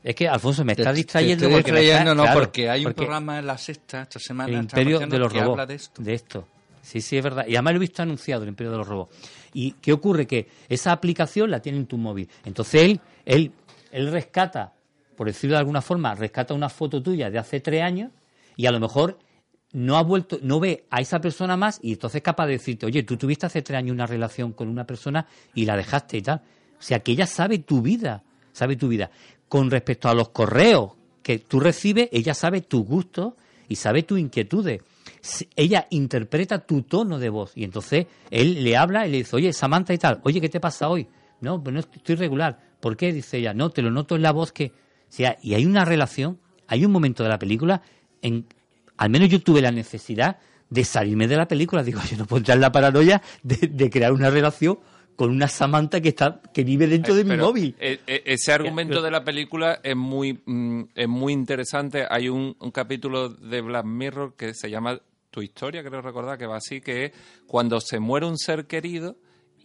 Es 0.03 0.15
que, 0.15 0.27
Alfonso, 0.27 0.63
me 0.63 0.73
está 0.73 0.93
distrayendo 0.93 1.41
te 1.47 1.57
estoy 1.57 1.71
porque 1.73 1.89
está- 1.91 2.03
no, 2.15 2.21
claro, 2.23 2.39
porque 2.39 2.69
hay 2.69 2.79
un 2.81 2.83
porque 2.85 2.95
programa 2.97 3.39
en 3.39 3.47
la 3.47 3.57
sexta 3.57 4.03
esta 4.03 4.19
semana. 4.19 4.49
el 4.49 4.59
Imperio 4.59 4.99
de 4.99 5.17
los 5.19 5.33
que 5.33 5.39
Robots. 5.39 5.51
habla 5.53 5.65
de 5.65 5.75
esto. 5.75 6.01
de 6.01 6.13
esto. 6.13 6.47
Sí, 6.81 7.01
sí, 7.01 7.17
es 7.17 7.23
verdad. 7.23 7.45
Y 7.47 7.55
además 7.55 7.73
lo 7.73 7.77
he 7.77 7.79
visto 7.81 8.01
anunciado, 8.03 8.43
el 8.43 8.49
Imperio 8.49 8.71
de 8.71 8.77
los 8.77 8.87
Robots. 8.87 9.13
¿Y 9.53 9.71
qué 9.73 9.91
ocurre? 9.91 10.25
Que 10.25 10.47
esa 10.69 10.93
aplicación 10.93 11.51
la 11.51 11.59
tiene 11.59 11.79
en 11.79 11.85
tu 11.87 11.97
móvil. 11.97 12.29
Entonces 12.45 12.83
él, 12.83 13.01
él, 13.25 13.51
él 13.91 14.11
rescata, 14.11 14.73
por 15.15 15.27
decirlo 15.27 15.55
de 15.55 15.59
alguna 15.59 15.81
forma, 15.81 16.13
rescata 16.15 16.53
una 16.53 16.69
foto 16.69 17.01
tuya 17.01 17.29
de 17.29 17.39
hace 17.39 17.59
tres 17.59 17.81
años 17.81 18.11
y 18.55 18.65
a 18.65 18.71
lo 18.71 18.79
mejor 18.79 19.19
no 19.73 19.97
ha 19.97 20.03
vuelto, 20.03 20.39
no 20.41 20.59
ve 20.59 20.85
a 20.89 21.01
esa 21.01 21.19
persona 21.19 21.57
más 21.57 21.79
y 21.81 21.93
entonces 21.93 22.17
es 22.17 22.23
capaz 22.23 22.47
de 22.47 22.53
decirte, 22.53 22.85
oye, 22.85 23.03
tú 23.03 23.17
tuviste 23.17 23.45
hace 23.45 23.61
tres 23.61 23.77
años 23.77 23.93
una 23.93 24.07
relación 24.07 24.53
con 24.53 24.67
una 24.67 24.85
persona 24.85 25.27
y 25.53 25.65
la 25.65 25.75
dejaste 25.75 26.17
y 26.17 26.21
tal. 26.21 26.41
O 26.79 26.81
sea, 26.81 26.99
que 26.99 27.11
ella 27.11 27.27
sabe 27.27 27.59
tu 27.59 27.81
vida, 27.81 28.23
sabe 28.53 28.75
tu 28.75 28.87
vida. 28.87 29.11
Con 29.49 29.69
respecto 29.69 30.09
a 30.09 30.13
los 30.13 30.29
correos 30.29 30.91
que 31.21 31.39
tú 31.39 31.59
recibes, 31.59 32.09
ella 32.11 32.33
sabe 32.33 32.61
tus 32.61 32.85
gustos 32.85 33.33
y 33.67 33.75
sabe 33.75 34.03
tus 34.03 34.19
inquietudes. 34.19 34.81
Ella 35.55 35.87
interpreta 35.89 36.59
tu 36.59 36.83
tono 36.83 37.19
de 37.19 37.29
voz 37.29 37.51
y 37.55 37.63
entonces 37.63 38.07
él 38.29 38.63
le 38.63 38.77
habla 38.77 39.07
y 39.07 39.11
le 39.11 39.17
dice, 39.17 39.35
oye, 39.35 39.51
Samantha 39.51 39.93
y 39.93 39.97
tal, 39.97 40.21
oye, 40.23 40.39
¿qué 40.39 40.49
te 40.49 40.59
pasa 40.59 40.89
hoy? 40.89 41.07
No, 41.41 41.61
pues 41.61 41.73
no 41.73 41.79
estoy 41.79 42.15
regular. 42.15 42.66
¿Por 42.79 42.97
qué? 42.97 43.13
Dice 43.13 43.37
ella, 43.37 43.53
no, 43.53 43.69
te 43.69 43.81
lo 43.81 43.91
noto 43.91 44.15
en 44.15 44.21
la 44.21 44.31
voz 44.31 44.51
que... 44.51 44.65
O 44.67 45.11
sea, 45.11 45.37
y 45.41 45.53
hay 45.53 45.65
una 45.65 45.85
relación, 45.85 46.39
hay 46.67 46.85
un 46.85 46.91
momento 46.91 47.23
de 47.23 47.29
la 47.29 47.39
película 47.39 47.81
en... 48.21 48.45
Al 48.97 49.09
menos 49.09 49.29
yo 49.29 49.41
tuve 49.41 49.61
la 49.61 49.71
necesidad 49.71 50.37
de 50.69 50.83
salirme 50.83 51.27
de 51.27 51.37
la 51.37 51.47
película. 51.47 51.83
Digo, 51.83 52.01
yo 52.09 52.17
no 52.17 52.25
puedo 52.25 52.39
entrar 52.39 52.57
en 52.57 52.61
la 52.61 52.71
paranoia 52.71 53.21
de, 53.43 53.67
de 53.67 53.89
crear 53.89 54.11
una 54.11 54.29
relación 54.29 54.79
con 55.15 55.31
una 55.31 55.47
Samantha 55.47 55.99
que 55.99 56.09
está 56.09 56.41
que 56.53 56.63
vive 56.63 56.85
dentro 56.87 57.15
de 57.15 57.23
mi 57.23 57.35
móvil. 57.35 57.75
eh, 57.79 57.99
eh, 58.05 58.21
ese 58.25 58.53
argumento 58.53 59.01
de 59.01 59.09
la 59.11 59.23
película 59.23 59.79
es 59.83 59.95
muy, 59.95 60.39
mm, 60.45 60.83
es 60.93 61.07
muy 61.07 61.33
interesante. 61.33 62.05
Hay 62.09 62.29
un, 62.29 62.55
un 62.59 62.71
capítulo 62.71 63.29
de 63.29 63.61
Black 63.61 63.85
Mirror 63.85 64.35
que 64.35 64.53
se 64.53 64.69
llama 64.69 64.99
Tu 65.31 65.41
historia, 65.41 65.83
creo 65.83 66.01
recordar, 66.01 66.37
que 66.37 66.45
va 66.45 66.57
así, 66.57 66.81
que 66.81 67.05
es 67.05 67.11
cuando 67.47 67.81
se 67.81 67.99
muere 67.99 68.27
un 68.27 68.37
ser 68.37 68.67
querido 68.67 69.17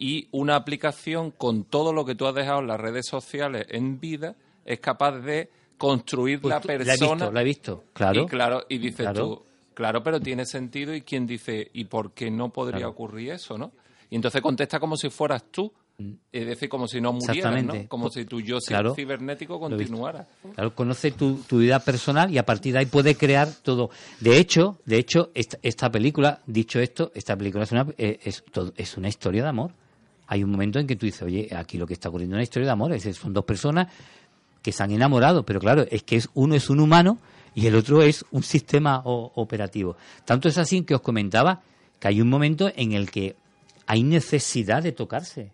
y 0.05 0.27
una 0.31 0.55
aplicación 0.57 1.31
con 1.31 1.63
todo 1.63 1.93
lo 1.93 2.03
que 2.03 2.13
tú 2.13 2.25
has 2.27 2.35
dejado 2.35 2.59
en 2.59 2.67
las 2.67 2.79
redes 2.81 3.05
sociales 3.07 3.65
en 3.69 4.01
vida 4.01 4.35
es 4.65 4.79
capaz 4.81 5.13
de 5.19 5.49
construir 5.77 6.41
Pues 6.41 6.53
la 6.53 6.59
tú- 6.59 6.67
persona. 6.67 6.85
La 6.85 6.93
he 6.93 6.99
visto, 6.99 7.31
la 7.31 7.41
he 7.41 7.43
visto, 7.45 7.83
claro. 7.93 8.21
Y 8.23 8.25
claro, 8.25 8.65
y 8.67 8.77
dices 8.79 8.97
Claro. 8.97 9.27
tú, 9.27 9.43
claro, 9.73 10.03
pero 10.03 10.19
tiene 10.19 10.45
sentido 10.45 10.93
y 10.93 11.01
quien 11.03 11.25
dice, 11.25 11.69
¿y 11.73 11.85
por 11.85 12.11
qué 12.11 12.29
no 12.29 12.49
podría 12.49 12.79
Claro. 12.79 12.91
ocurrir 12.91 13.31
eso, 13.31 13.57
no? 13.57 13.71
Y 14.09 14.15
entonces 14.17 14.41
contesta 14.41 14.77
como 14.79 14.97
si 14.97 15.09
fueras 15.09 15.45
tú, 15.51 15.71
es 16.33 16.45
decir, 16.47 16.67
como 16.67 16.85
si 16.87 16.99
no 16.99 17.13
murieras, 17.13 17.63
¿no? 17.63 17.87
Como 17.87 18.09
si 18.09 18.25
tu 18.25 18.41
yo 18.41 18.57
Claro. 18.59 18.93
cibernético 18.95 19.57
continuara. 19.59 20.27
Claro, 20.53 20.75
conoce 20.75 21.11
tu, 21.11 21.35
tu 21.47 21.59
vida 21.59 21.79
personal 21.79 22.29
y 22.29 22.37
a 22.39 22.45
partir 22.45 22.73
de 22.73 22.79
ahí 22.79 22.85
puede 22.87 23.15
crear 23.15 23.47
todo. 23.61 23.89
De 24.19 24.37
hecho, 24.37 24.79
de 24.85 24.97
hecho, 24.97 25.31
esta, 25.33 25.57
esta 25.61 25.89
película, 25.89 26.41
dicho 26.45 26.79
esto, 26.81 27.11
esta 27.15 27.37
película 27.37 27.63
es 27.63 27.71
una, 27.71 27.85
eh, 27.97 28.19
es, 28.23 28.43
todo- 28.51 28.73
es 28.75 28.97
una 28.97 29.07
historia 29.07 29.43
de 29.43 29.49
amor. 29.49 29.71
Hay 30.33 30.43
un 30.43 30.49
momento 30.49 30.79
en 30.79 30.87
que 30.87 30.95
tú 30.95 31.05
dices, 31.05 31.21
oye, 31.21 31.47
aquí 31.55 31.77
lo 31.77 31.85
que 31.85 31.93
está 31.93 32.09
ocurriendo 32.09 32.35
es 32.35 32.37
una 32.37 32.43
historia 32.43 32.65
de 32.67 32.71
amor. 32.71 32.91
Es 32.93 33.03
decir, 33.03 33.13
son 33.21 33.33
dos 33.33 33.45
personas 33.45 33.87
que 34.63 34.71
se 34.71 34.81
han 34.81 34.89
enamorado, 34.91 35.43
pero 35.45 35.59
claro, 35.59 35.85
es 35.91 36.01
que 36.01 36.19
uno 36.33 36.55
es 36.55 36.69
un 36.71 36.79
humano 36.79 37.19
y 37.53 37.67
el 37.67 37.75
otro 37.75 38.01
es 38.01 38.25
un 38.31 38.41
sistema 38.41 39.01
operativo. 39.05 39.95
Tanto 40.25 40.47
es 40.49 40.57
así 40.57 40.81
que 40.83 40.95
os 40.95 41.01
comentaba 41.01 41.61
que 41.99 42.07
hay 42.07 42.19
un 42.19 42.29
momento 42.29 42.71
en 42.75 42.93
el 42.93 43.11
que 43.11 43.35
hay 43.85 44.01
necesidad 44.03 44.81
de 44.81 44.91
tocarse. 44.91 45.51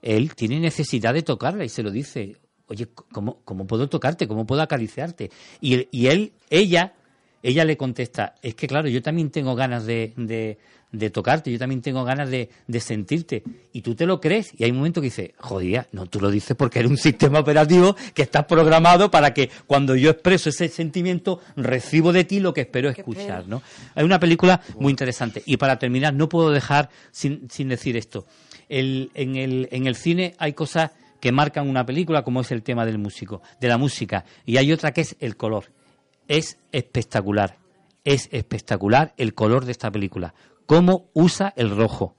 él 0.00 0.34
tiene 0.34 0.58
necesidad 0.60 1.12
de 1.12 1.22
tocarla 1.22 1.64
y 1.64 1.68
se 1.68 1.82
lo 1.82 1.90
dice. 1.90 2.36
Oye, 2.68 2.86
¿cómo, 3.12 3.40
cómo 3.44 3.66
puedo 3.66 3.88
tocarte? 3.90 4.26
¿Cómo 4.26 4.46
puedo 4.46 4.62
acariciarte? 4.62 5.30
Y, 5.60 6.06
él- 6.06 6.32
ella, 6.48 6.94
ella 7.42 7.64
le 7.66 7.76
contesta, 7.76 8.36
es 8.40 8.54
que 8.54 8.66
claro, 8.66 8.88
yo 8.88 9.02
también 9.02 9.28
tengo 9.30 9.54
ganas 9.54 9.84
de- 9.84 10.58
de 10.96 11.10
tocarte, 11.10 11.50
yo 11.50 11.58
también 11.58 11.82
tengo 11.82 12.04
ganas 12.04 12.30
de, 12.30 12.48
de 12.66 12.80
sentirte. 12.80 13.42
Y 13.72 13.82
tú 13.82 13.94
te 13.94 14.06
lo 14.06 14.20
crees. 14.20 14.52
Y 14.56 14.64
hay 14.64 14.70
un 14.70 14.76
momento 14.78 15.00
que 15.00 15.06
dices, 15.06 15.30
jodía, 15.38 15.88
no, 15.92 16.06
tú 16.06 16.20
lo 16.20 16.30
dices 16.30 16.56
porque 16.56 16.78
eres 16.78 16.90
un 16.90 16.96
sistema 16.96 17.40
operativo 17.40 17.96
que 18.14 18.22
está 18.22 18.46
programado 18.46 19.10
para 19.10 19.34
que 19.34 19.50
cuando 19.66 19.96
yo 19.96 20.10
expreso 20.10 20.48
ese 20.50 20.68
sentimiento, 20.68 21.40
recibo 21.56 22.12
de 22.12 22.24
ti 22.24 22.40
lo 22.40 22.54
que 22.54 22.62
espero 22.62 22.88
escuchar, 22.88 23.46
¿no? 23.48 23.62
Hay 23.94 24.04
una 24.04 24.20
película 24.20 24.60
muy 24.78 24.90
interesante. 24.90 25.42
Y 25.46 25.56
para 25.56 25.78
terminar, 25.78 26.14
no 26.14 26.28
puedo 26.28 26.50
dejar 26.50 26.90
sin, 27.10 27.50
sin 27.50 27.68
decir 27.68 27.96
esto. 27.96 28.26
El- 28.68 29.10
en, 29.14 29.36
el, 29.36 29.68
en 29.72 29.86
el 29.86 29.96
cine 29.96 30.34
hay 30.38 30.52
cosas 30.52 30.92
que 31.20 31.32
marcan 31.32 31.68
una 31.68 31.84
película, 31.86 32.22
como 32.22 32.42
es 32.42 32.52
el 32.52 32.62
tema 32.62 32.84
del 32.86 32.98
músico, 32.98 33.42
de 33.60 33.68
la 33.68 33.78
música, 33.78 34.24
y 34.46 34.58
hay 34.58 34.72
otra 34.72 34.92
que 34.92 35.00
es 35.00 35.16
el 35.20 35.36
color. 35.36 35.64
Es 36.28 36.58
espectacular, 36.70 37.56
es 38.04 38.28
espectacular 38.30 39.14
el 39.16 39.34
color 39.34 39.64
de 39.64 39.72
esta 39.72 39.90
película. 39.90 40.34
Cómo 40.66 41.10
usa 41.12 41.52
el 41.56 41.74
rojo. 41.74 42.16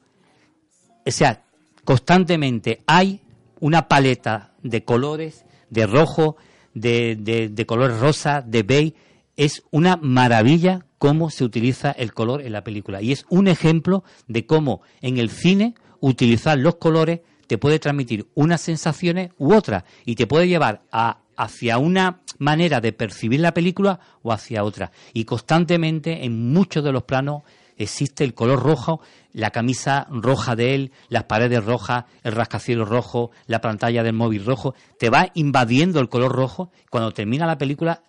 O 1.06 1.12
sea, 1.12 1.44
constantemente 1.84 2.82
hay 2.88 3.22
una 3.60 3.88
paleta 3.88 4.54
de 4.64 4.84
colores, 4.84 5.46
de 5.70 5.88
rojo, 5.88 6.38
de, 6.74 7.50
de, 7.52 7.66
color 7.66 8.00
rosa, 8.00 8.42
de 8.42 8.64
beige. 8.64 8.96
Es 9.38 9.64
una 9.72 9.98
maravilla 9.98 10.86
cómo 10.98 11.30
se 11.30 11.44
utiliza 11.44 11.92
el 11.92 12.14
color 12.14 12.42
en 12.42 12.54
la 12.54 12.64
película. 12.64 13.02
Y 13.02 13.12
es 13.12 13.26
un 13.30 13.48
ejemplo 13.48 14.04
de 14.28 14.46
cómo 14.46 14.82
en 15.02 15.18
el 15.18 15.30
cine 15.30 15.76
utilizar 16.00 16.58
los 16.58 16.76
colores 16.76 17.22
te 17.48 17.58
puede 17.58 17.80
transmitir 17.80 18.28
unas 18.34 18.62
sensaciones 18.62 19.32
u 19.38 19.54
otras 19.54 19.84
y 20.06 20.16
te 20.16 20.26
puede 20.26 20.48
llevar 20.48 20.82
a, 20.92 21.20
hacia 21.38 21.78
una 21.78 22.22
manera 22.40 22.82
de 22.82 22.92
percibir 22.92 23.40
la 23.40 23.54
película 23.54 24.00
o 24.24 24.32
hacia 24.32 24.64
otra. 24.64 24.92
Y 25.14 25.26
constantemente 25.26 26.26
en 26.26 26.52
muchos 26.52 26.84
de 26.84 26.92
los 26.92 27.04
planos 27.04 27.44
existe 27.78 28.24
el 28.24 28.34
color 28.34 28.62
rojo, 28.62 29.02
la 29.34 29.52
camisa 29.52 30.08
roja 30.10 30.56
de 30.56 30.76
él, 30.76 30.92
las 31.10 31.26
paredes 31.26 31.64
rojas, 31.64 32.06
el 32.24 32.32
rascacielos 32.32 32.88
rojo, 32.88 33.32
la 33.48 33.62
pantalla 33.62 34.04
del 34.04 34.14
móvil 34.14 34.46
rojo, 34.46 34.76
te 34.98 35.10
va 35.10 35.30
invadiendo 35.34 36.00
el 36.00 36.10
color 36.10 36.32
rojo. 36.32 36.72
Cuando 36.90 37.12
termina 37.12 37.46
la 37.46 37.58
película 37.58 38.02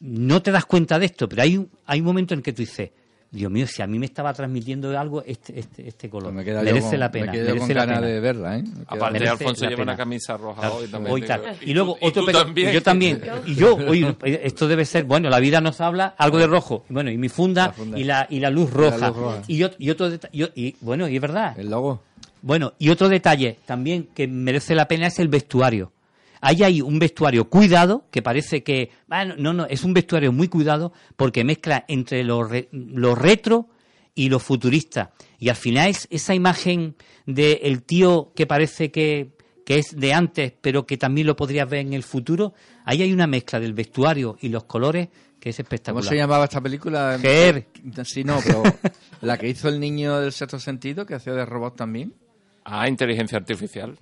no 0.00 0.42
te 0.42 0.52
das 0.52 0.66
cuenta 0.66 0.98
de 0.98 1.06
esto, 1.06 1.28
pero 1.28 1.42
hay 1.42 1.56
un, 1.56 1.70
hay 1.86 2.00
un 2.00 2.06
momento 2.06 2.34
en 2.34 2.42
que 2.42 2.52
tú 2.52 2.62
dices, 2.62 2.90
Dios 3.36 3.50
mío, 3.52 3.66
si 3.66 3.82
a 3.82 3.86
mí 3.86 3.98
me 3.98 4.06
estaba 4.06 4.32
transmitiendo 4.32 4.98
algo 4.98 5.22
este, 5.24 5.58
este, 5.60 5.88
este 5.88 6.08
color, 6.10 6.32
Pues 6.32 6.34
me 6.36 6.44
queda 6.44 6.60
yo 6.60 6.64
merece 6.72 6.90
con- 6.90 7.00
la 7.00 7.10
pena, 7.10 7.26
me 7.26 7.32
quedo 7.32 7.44
merece 7.54 7.66
con 7.66 7.74
la 7.76 7.84
pena. 7.86 8.00
de 8.00 8.20
verla, 8.20 8.58
¿eh? 8.58 8.64
Aparte, 8.86 9.12
merece 9.12 9.30
Alfonso 9.32 9.60
lleva 9.64 9.76
pena. 9.76 9.82
una 9.92 9.96
camisa 9.96 10.36
roja 10.36 10.60
Claro, 10.60 10.76
hoy 10.76 10.86
también. 10.88 11.14
hoy 11.14 11.20
te 11.20 11.26
tal. 11.26 11.40
digo. 11.42 11.54
Y 11.62 11.74
luego 11.74 11.92
tú- 12.00 12.06
otro 12.06 12.22
tú 12.22 12.26
pero- 12.26 12.38
también. 12.44 12.70
y 12.70 12.72
yo 12.72 12.82
también. 12.82 13.22
Y 13.46 13.54
yo, 13.54 13.76
oye, 13.76 14.16
esto 14.42 14.66
debe 14.68 14.84
ser, 14.84 15.04
bueno, 15.04 15.28
la 15.28 15.38
vida 15.40 15.60
nos 15.60 15.80
habla 15.80 16.14
algo 16.18 16.38
de 16.38 16.46
rojo. 16.46 16.84
Bueno, 16.88 17.10
y 17.10 17.18
mi 17.18 17.28
funda, 17.28 17.66
La 17.66 17.72
funda. 17.72 17.98
y 17.98 18.04
la 18.04 18.26
y 18.30 18.40
la 18.40 18.50
luz 18.50 18.72
roja. 18.72 19.08
luz 19.08 19.16
roja. 19.16 19.42
Y, 19.46 19.60
ot- 19.60 19.76
y 19.78 19.90
otro 19.90 20.10
deta- 20.10 20.28
y, 20.32 20.42
o- 20.44 20.50
y, 20.54 20.74
bueno, 20.80 21.08
y 21.08 21.16
es 21.16 21.20
verdad. 21.22 21.58
El 21.58 21.70
logo. 21.70 22.02
Bueno, 22.42 22.72
y 22.78 22.90
otro 22.90 23.08
detalle 23.08 23.58
también 23.66 24.08
que 24.14 24.26
merece 24.28 24.74
la 24.74 24.86
pena 24.88 25.08
es 25.08 25.18
el 25.18 25.28
vestuario. 25.28 25.92
Ahí 26.40 26.62
hay 26.62 26.80
un 26.80 26.98
vestuario 26.98 27.48
cuidado, 27.48 28.06
que 28.10 28.22
parece 28.22 28.62
que... 28.62 28.90
ah, 29.10 29.24
no, 29.24 29.52
no, 29.52 29.66
es 29.66 29.84
un 29.84 29.94
vestuario 29.94 30.32
muy 30.32 30.48
cuidado 30.48 30.92
porque 31.16 31.44
mezcla 31.44 31.84
entre 31.88 32.22
lo, 32.24 32.44
re- 32.44 32.68
lo 32.72 33.14
retro 33.14 33.68
y 34.14 34.28
lo 34.28 34.38
futurista. 34.38 35.12
Y 35.38 35.48
al 35.48 35.56
final 35.56 35.88
es 35.90 36.06
esa 36.10 36.34
imagen 36.34 36.96
del 37.26 37.82
tío 37.82 38.32
que 38.34 38.46
parece 38.46 38.90
que, 38.90 39.32
que 39.64 39.78
es 39.78 39.94
de 39.98 40.12
antes, 40.14 40.52
pero 40.60 40.86
que 40.86 40.96
también 40.96 41.26
lo 41.26 41.36
podrías 41.36 41.68
ver 41.68 41.80
en 41.80 41.92
el 41.92 42.02
futuro. 42.02 42.54
Ahí 42.84 43.02
hay 43.02 43.12
una 43.12 43.26
mezcla 43.26 43.60
del 43.60 43.74
vestuario 43.74 44.36
y 44.40 44.48
los 44.48 44.64
colores 44.64 45.08
que 45.40 45.50
es 45.50 45.56
¿Cómo 45.56 45.64
espectacular. 45.64 46.08
se 46.08 46.16
llamaba 46.16 46.44
esta 46.44 46.60
película? 46.62 47.18
Ger. 47.20 47.66
Sí, 48.04 48.24
no, 48.24 48.38
pero 48.44 48.62
la 49.20 49.36
que 49.36 49.48
hizo 49.48 49.68
el 49.68 49.78
niño 49.78 50.18
del 50.18 50.32
sexto 50.32 50.58
sentido, 50.58 51.04
que 51.04 51.14
hacía 51.14 51.34
de 51.34 51.44
robot 51.44 51.76
también. 51.76 52.14
Ah, 52.68 52.88
inteligencia 52.88 53.38
artificial. 53.38 53.96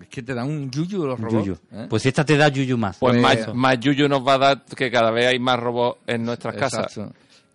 Es 0.00 0.08
que 0.08 0.22
te 0.22 0.34
dan 0.34 0.48
un 0.48 0.70
yuyu 0.70 1.06
los 1.06 1.18
robots. 1.20 1.46
Yuyu. 1.46 1.58
¿eh? 1.72 1.86
Pues 1.88 2.04
esta 2.06 2.24
te 2.24 2.36
da 2.36 2.48
yuyu 2.48 2.76
más. 2.78 2.98
Pues, 2.98 3.20
Pues- 3.20 3.46
más, 3.46 3.54
más 3.54 3.80
yuyu 3.80 4.08
nos 4.08 4.26
va 4.26 4.34
a 4.34 4.38
dar 4.38 4.64
que 4.64 4.90
cada 4.90 5.10
vez 5.10 5.26
hay 5.26 5.38
más 5.38 5.58
robots 5.60 6.00
en 6.06 6.24
nuestras 6.24 6.54
casas. 6.56 6.98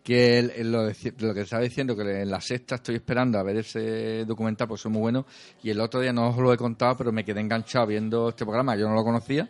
Que 0.03 0.39
el- 0.39 0.49
el- 0.51 0.71
lo, 0.71 0.87
lo 0.87 1.33
que 1.33 1.41
estaba 1.41 1.61
diciendo, 1.61 1.95
que 1.95 2.21
en 2.21 2.29
la 2.31 2.41
sexta 2.41 2.75
estoy 2.75 2.95
esperando 2.95 3.37
a 3.37 3.43
ver 3.43 3.57
ese 3.57 4.25
documental, 4.25 4.67
porque 4.67 4.81
son 4.81 4.93
muy 4.93 5.01
buenos. 5.01 5.25
Y 5.61 5.69
el 5.69 5.79
otro 5.79 5.99
día 5.99 6.11
no 6.13 6.29
os 6.29 6.37
lo 6.37 6.51
he 6.51 6.57
contado, 6.57 6.95
pero 6.97 7.11
me 7.11 7.23
quedé 7.23 7.39
enganchado 7.41 7.85
viendo 7.85 8.29
este 8.29 8.43
programa, 8.45 8.75
yo 8.75 8.87
no 8.87 8.95
lo 8.95 9.03
conocía. 9.03 9.47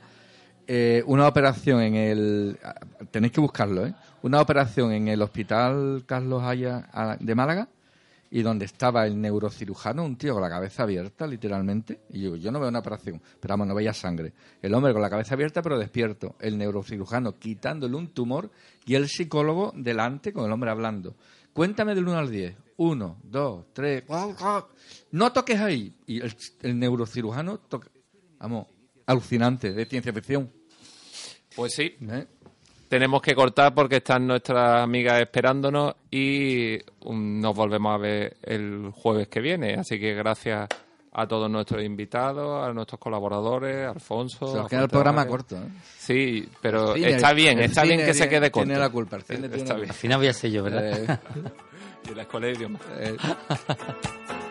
Eh, 0.68 1.02
una 1.08 1.28
operación 1.28 1.82
en 1.82 1.96
el. 1.96 2.60
Tenéis 3.12 3.32
que 3.34 3.42
buscarlo, 3.42 3.86
¿eh? 3.88 3.94
Una 4.24 4.42
operación 4.42 4.92
en 4.92 5.08
el 5.08 5.22
Hospital 5.22 6.04
Carlos 6.06 6.44
Haya 6.44 6.88
a- 6.94 7.18
de 7.20 7.34
Málaga, 7.36 7.68
y 8.34 8.42
donde 8.42 8.64
estaba 8.64 9.06
el 9.06 9.20
neurocirujano, 9.20 10.06
un 10.06 10.16
tío 10.16 10.34
con 10.34 10.42
la 10.42 10.50
cabeza 10.50 10.84
abierta, 10.84 11.28
literalmente. 11.28 12.00
Y 12.10 12.22
yo, 12.22 12.38
yo 12.38 12.50
no 12.50 12.62
veo 12.62 12.70
una 12.70 12.80
operación, 12.80 13.22
pero 13.40 13.52
vamos, 13.52 13.68
no 13.68 13.76
veía 13.76 13.94
sangre. 13.94 14.34
El 14.62 14.74
hombre 14.74 14.94
con 14.94 15.02
la 15.02 15.10
cabeza 15.10 15.36
abierta, 15.36 15.62
pero 15.62 15.78
despierto. 15.78 16.36
El 16.40 16.58
neurocirujano 16.58 17.38
quitándole 17.38 17.96
un 17.98 18.08
tumor 18.14 18.50
y 18.86 18.96
el 18.96 19.10
psicólogo 19.10 19.74
delante 19.76 20.32
con 20.32 20.46
el 20.46 20.52
hombre 20.52 20.72
hablando. 20.72 21.16
Cuéntame 21.52 21.94
del 21.94 22.08
1 22.08 22.18
al 22.18 22.32
10. 22.32 22.56
1, 22.78 23.18
2, 23.22 23.66
3. 23.74 24.04
No 25.12 25.34
toques 25.34 25.60
ahí. 25.60 25.94
Y 26.08 26.22
el, 26.22 26.34
el 26.62 26.80
neurocirujano 26.80 27.60
toca. 27.60 27.90
Vamos, 28.40 28.68
alucinante, 29.06 29.74
de 29.74 29.86
ciencia 29.86 30.14
ficción. 30.14 30.50
Pues 31.54 31.74
sí, 31.74 31.98
¿eh? 32.10 32.28
Tenemos 32.92 33.22
que 33.22 33.34
cortar 33.34 33.74
porque 33.74 33.96
están 33.98 34.28
nuestras 34.28 34.84
amigas 34.84 35.22
esperándonos 35.22 35.96
y 36.12 36.78
um, 37.06 37.40
nos 37.40 37.56
volvemos 37.56 37.96
a 37.96 37.98
ver 37.98 38.36
el 38.44 38.92
jueves 38.94 39.30
que 39.30 39.40
viene. 39.40 39.76
Así 39.76 39.98
que 39.98 40.14
gracias 40.14 40.68
a 41.14 41.26
todos 41.26 41.50
nuestros 41.50 41.82
invitados, 41.84 42.68
a 42.68 42.74
nuestros 42.74 43.00
colaboradores, 43.00 43.88
a 43.88 43.92
Alfonso. 43.92 44.46
Se 44.48 44.58
nos 44.58 44.68
queda 44.68 44.82
el 44.84 44.90
programa 44.90 45.26
corto. 45.26 45.56
¿eh? 45.56 45.70
Sí, 46.00 46.50
pero 46.62 46.94
cine- 46.94 47.12
está 47.16 47.32
bien, 47.32 47.60
está 47.60 47.84
bien 47.84 48.06
que 48.06 48.14
se 48.14 48.28
quede 48.28 48.52
corto. 48.52 48.66
Tiene 48.68 48.80
la 48.80 48.90
culpa, 48.90 49.16
el 49.16 49.24
cine 49.24 49.40
tiene 49.48 49.56
Está 49.56 49.74
la 49.74 49.80
bien. 49.80 49.90
Al 49.92 49.96
final 49.96 50.18
voy 50.18 50.28
a 50.28 50.34
ser 50.34 50.52
yo, 50.52 50.64
¿verdad? 50.64 51.20
Y 52.12 52.16
la 52.16 52.24
escuela 52.24 52.48
de 52.48 52.54
idiomas. 52.54 52.82
eh, 53.00 53.16